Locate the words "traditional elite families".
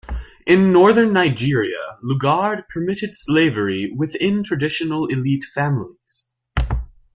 4.43-6.31